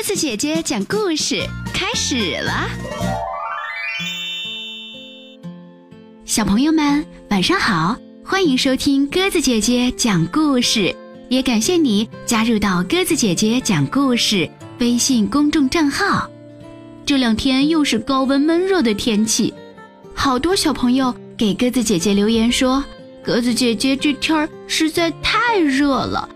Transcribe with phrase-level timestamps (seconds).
[0.00, 2.66] 鸽子姐姐讲故事开始了，
[6.24, 7.94] 小朋友们晚上好，
[8.24, 10.96] 欢迎收听鸽子姐姐讲故事，
[11.28, 16.26] 也感谢你加入到鸽子姐姐讲故事微信公众账号。
[17.04, 19.52] 这两天又是高温闷热的天气，
[20.14, 20.38] 好。
[20.38, 22.82] 多小朋友给鸽子姐姐留言说，
[23.22, 26.26] 鸽子姐姐这天儿实在太热了，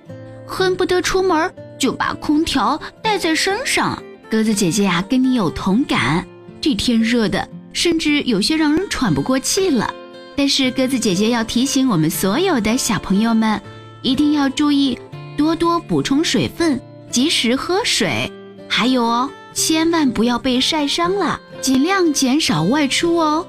[0.46, 1.50] 恨不得出门。
[1.76, 2.80] 就把空调
[3.14, 6.26] 带在身上，鸽子姐姐呀，跟你有同感。
[6.60, 9.94] 这天热的，甚至有些让人喘不过气了。
[10.34, 13.62] 但是鸽子姐姐要提醒我们所有的小朋友们，
[14.02, 14.98] 一定要注意
[15.36, 18.28] 多多补充水分，及时喝水。
[18.68, 23.46] 还有哦，千万不要被晒伤了，尽量减少外出哦。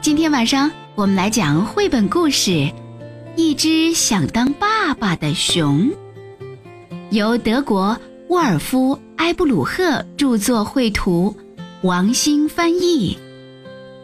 [0.00, 2.50] 今天晚上我们来讲绘本故事
[3.34, 5.90] 《一只想当爸爸的熊》。
[7.10, 7.98] 由德国
[8.30, 11.36] 沃尔夫·埃布鲁赫著作、绘图，
[11.82, 13.18] 王兴翻译，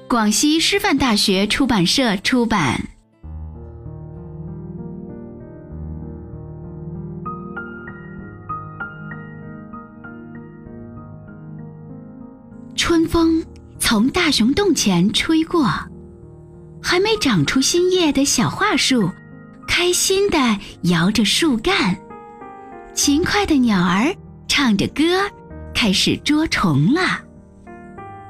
[0.09, 2.89] 广西师范大学出版社出版。
[12.75, 13.41] 春风
[13.79, 15.71] 从大熊洞前吹过，
[16.83, 19.09] 还没长出新叶的小桦树，
[19.69, 21.97] 开心地摇着树干。
[22.97, 24.17] 勤快的鸟儿
[24.49, 25.03] 唱着歌，
[25.75, 27.21] 开始捉虫了。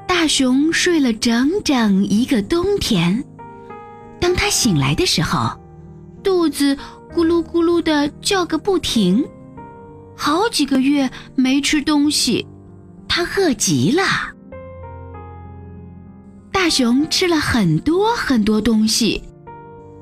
[0.08, 3.25] 大熊睡了整整一个冬天，
[4.20, 5.56] 当他醒来的时候，
[6.20, 6.75] 肚子
[7.14, 9.25] 咕噜咕噜的叫个不停。
[10.17, 12.45] 好几个月没吃东西，
[13.06, 14.03] 他饿极了。
[16.51, 19.23] 大熊吃了很多很多东西，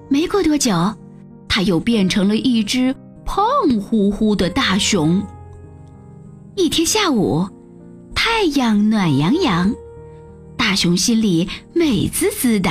[0.09, 0.73] 没过多久，
[1.51, 2.97] 他又变成了一只。
[3.65, 5.23] 胖乎乎的大熊。
[6.55, 7.49] 一天下午，
[8.15, 9.75] 太阳暖洋洋，
[10.57, 12.71] 大熊心里美滋滋的。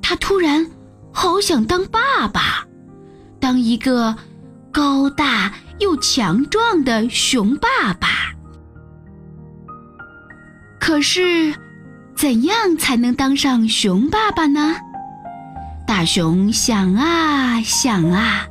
[0.00, 0.64] 他突然
[1.12, 2.64] 好想当爸爸，
[3.40, 4.14] 当一个
[4.70, 8.08] 高大又强壮的熊爸爸。
[10.78, 11.52] 可是，
[12.14, 14.76] 怎样才能当上熊爸爸呢？
[15.84, 18.46] 大熊想啊想啊。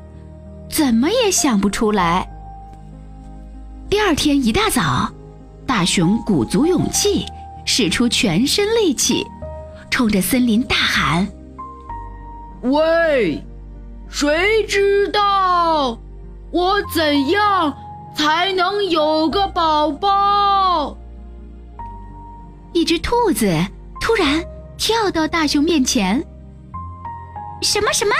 [0.75, 2.28] 怎么也想不出来。
[3.90, 5.09] 第二天一大早，
[5.66, 7.25] 大熊鼓足勇气，
[7.63, 9.25] 使出全身力气，
[9.90, 11.25] 冲着森林大喊
[12.64, 13.41] ：“喂，
[14.09, 15.97] 谁知道
[16.52, 17.74] 我怎样
[18.14, 20.97] 才能有个宝宝？”
[22.75, 23.50] 一只兔子
[24.02, 24.44] 突然
[24.75, 26.22] 跳到大熊面前
[27.64, 28.14] ：“什么什么？”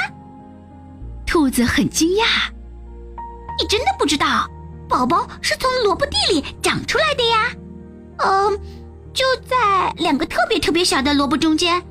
[1.35, 2.23] 兔子很惊讶
[3.59, 4.50] ：“你真的不知道，
[4.88, 7.51] 宝宝是从萝卜地里长出来的呀？
[8.19, 8.57] 嗯，
[9.13, 11.84] 就在两个特别特别小的萝卜中间。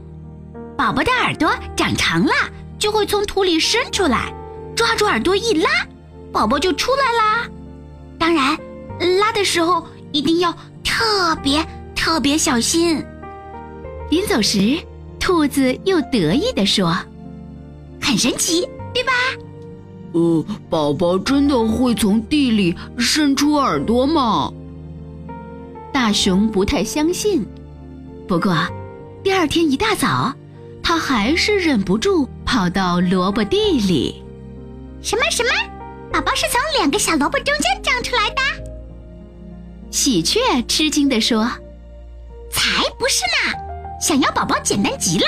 [0.78, 2.32] 宝宝的耳朵长长了，
[2.78, 4.32] 就会从土里伸出来，
[4.74, 5.68] 抓住耳朵一拉，
[6.32, 7.46] 宝宝就出来啦。
[8.18, 8.58] 当然，
[9.20, 11.62] 拉的时候一定要特别
[11.94, 13.04] 特别小心。”
[14.08, 14.78] 临走时，
[15.20, 16.96] 兔子又得意地说
[18.00, 19.12] ：“很神奇。”对吧？
[20.12, 24.52] 呃，宝宝真的会从地里伸出耳朵吗？
[25.92, 27.44] 大熊不太相信。
[28.28, 28.54] 不过，
[29.22, 30.32] 第二天一大早，
[30.82, 34.22] 他还是忍不住跑到萝卜地里。
[35.02, 35.50] 什么什么？
[36.12, 38.64] 宝宝是从两个小萝卜中间长出来的？
[39.90, 41.44] 喜鹊吃惊地说
[42.50, 43.54] ：“才不是呢！
[44.00, 45.26] 想要宝宝简单极了，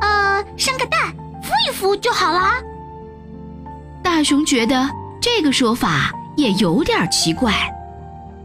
[0.00, 2.62] 呃，生个蛋，孵一孵就好了。”
[4.10, 4.88] 大熊觉得
[5.20, 7.52] 这个说法也有点奇怪，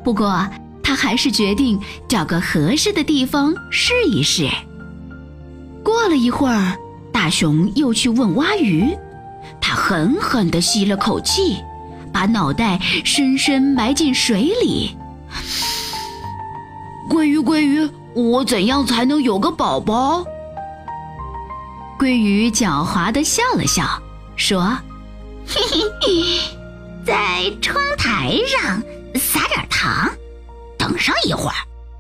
[0.04, 0.46] 不过
[0.84, 4.46] 他还是决定找个合适的地方试一试。
[5.82, 6.78] 过了一会儿，
[7.14, 8.96] 大熊又去问蛙鱼，
[9.62, 11.58] 他狠狠地吸了口气，
[12.12, 14.98] 把脑袋深深埋进水里。
[17.10, 20.26] 鲑鱼，鲑鱼，我怎样才能有个宝宝？
[21.98, 23.86] 鲑鱼狡猾地笑了笑，
[24.36, 24.78] 说。
[25.48, 25.62] 嘿
[26.02, 26.40] 嘿，
[27.06, 28.82] 在窗台上
[29.16, 30.10] 撒点糖，
[30.78, 31.56] 等上一会儿，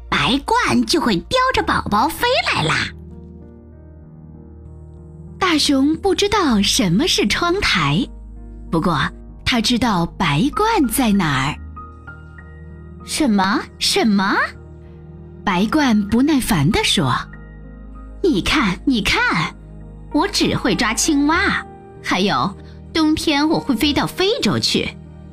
[0.09, 2.87] 白鹳就会叼着宝宝飞来啦。
[5.39, 8.07] 大熊不知道什么是窗台，
[8.71, 8.97] 不过
[9.45, 11.55] 他知道白鹳在哪儿。
[13.05, 14.35] 什么什么？
[15.43, 17.13] 白鹳不耐烦地说
[18.23, 19.53] ：“你看，你看，
[20.13, 21.61] 我只会抓青蛙，
[22.01, 22.55] 还有。”
[22.93, 24.87] 冬天我会飞到非洲去，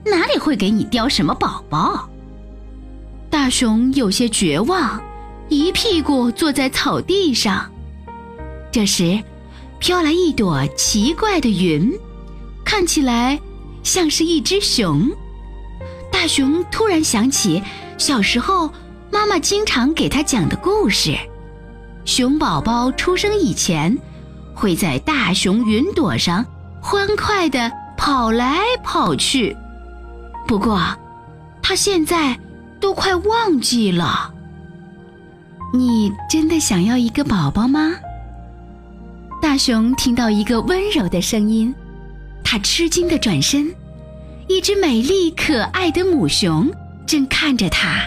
[0.05, 2.09] 哪里会给你叼什么宝宝？
[3.29, 5.01] 大熊有些绝望，
[5.49, 7.71] 一屁股坐在草地上。
[8.73, 9.23] 这时，
[9.79, 11.93] 飘来一朵奇怪的云，
[12.65, 13.39] 看起来
[13.83, 15.11] 像是一只熊。
[16.11, 17.63] 大熊突然想起
[17.99, 18.73] 小时候
[19.11, 21.15] 妈妈经常给他讲的故事：
[22.05, 23.97] 熊宝宝出生以前，
[24.55, 26.45] 会在大熊云朵上
[26.81, 29.57] 欢快地跑来跑去。
[30.47, 30.81] 不过，
[31.63, 32.39] 他现在
[32.81, 34.33] 都快忘记了。
[35.73, 37.93] 你真的想要一个宝宝吗？
[39.41, 41.75] 大熊听到一个温柔的声音，
[42.43, 43.73] 他吃惊地转身，
[44.49, 46.69] 一只美丽可爱的母熊
[47.07, 48.01] 正看着他。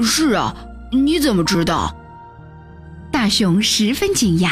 [0.00, 0.54] 是啊，
[0.90, 1.94] 你怎么知道？
[3.10, 4.50] 大熊十分惊讶，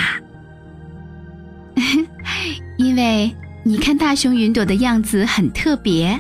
[2.76, 6.18] 因为你看大熊云朵的样子很特别。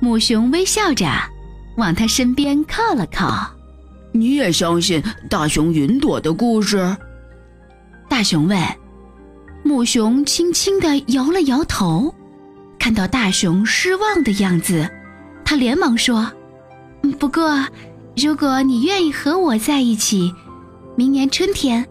[0.00, 1.06] 母熊微笑着，
[1.76, 3.50] 往他身边靠了靠。
[4.12, 6.96] 你也相信大熊云朵的故事？
[8.08, 8.60] 大熊问。
[9.62, 12.14] 母熊轻轻地摇了摇头，
[12.78, 14.86] 看到大熊失望的样子，
[15.42, 16.30] 他连忙说
[17.18, 17.66] ：“不过，
[18.14, 20.32] 如果你愿意和我在一起，
[20.96, 21.84] 明年春天，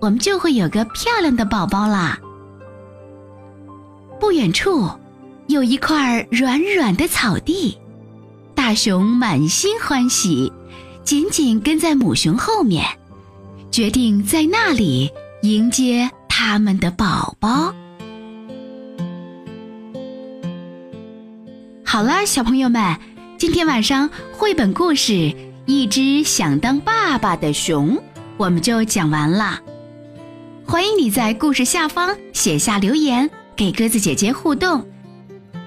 [0.00, 2.18] 我们就会有个漂亮的宝宝啦。”
[4.20, 4.88] 不远处。
[5.48, 7.76] 有一块软软的草地，
[8.54, 10.52] 大熊满心欢喜，
[11.02, 12.86] 紧紧跟在母熊后面，
[13.72, 15.10] 决定在那里
[15.42, 17.74] 迎接他们的宝宝。
[21.84, 22.96] 好了，小朋友们，
[23.36, 25.12] 今天晚上绘本故事
[25.66, 27.96] 《一只想当爸爸的熊》
[28.36, 29.58] 我们就讲完了。
[30.64, 33.28] 欢迎你在故事下方写下留言，
[33.60, 34.82] 给鸽子姐姐互动。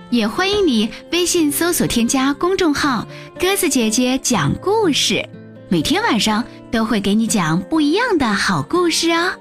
[0.09, 3.07] 也欢迎你微信搜索添加公众号
[3.39, 5.23] “鸽子姐姐讲故事”，
[5.69, 9.31] 每天晚上都会给你讲不一样的好故事哦。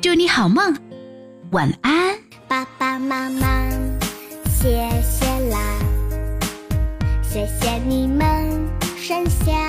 [0.00, 0.74] 祝你好梦，
[1.50, 2.16] 晚安，
[2.48, 3.46] 爸爸妈妈，
[4.46, 4.70] 谢
[5.02, 5.58] 谢啦，
[7.22, 8.26] 谢谢你们，
[8.96, 9.59] 神仙。